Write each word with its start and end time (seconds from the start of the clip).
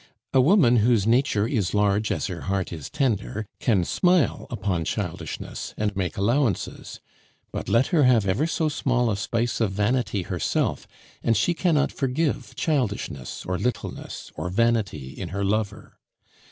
A 0.33 0.41
woman, 0.41 0.77
whose 0.77 1.05
nature 1.05 1.47
is 1.47 1.75
large 1.75 2.11
as 2.11 2.25
her 2.25 2.41
heart 2.41 2.73
is 2.73 2.89
tender, 2.89 3.45
can 3.59 3.83
smile 3.83 4.47
upon 4.49 4.83
childishness, 4.83 5.75
and 5.77 5.95
make 5.95 6.17
allowances; 6.17 6.99
but 7.51 7.69
let 7.69 7.85
her 7.93 8.01
have 8.05 8.25
ever 8.25 8.47
so 8.47 8.67
small 8.67 9.11
a 9.11 9.15
spice 9.15 9.61
of 9.61 9.73
vanity 9.73 10.23
herself, 10.23 10.87
and 11.21 11.37
she 11.37 11.53
cannot 11.53 11.91
forgive 11.91 12.55
childishness, 12.55 13.45
or 13.45 13.59
littleness, 13.59 14.31
or 14.33 14.49
vanity 14.49 15.09
in 15.11 15.29
her 15.29 15.45
lover. 15.45 15.99